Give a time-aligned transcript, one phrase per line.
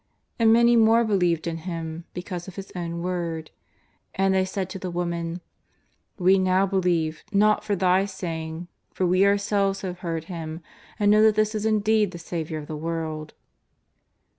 [0.39, 3.51] And many more believed in Him, be cause of His own word.
[4.15, 5.39] And they said to the woman:'^
[6.17, 10.61] We now believe, not for thy saying, for we our selves have heard Him
[10.97, 13.35] and know that this is indeed the Saviour of the world.''